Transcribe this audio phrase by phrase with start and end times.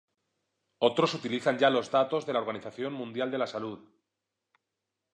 [0.79, 3.87] Otros utilizan ya los datos de la Organización Mundial de la Salud.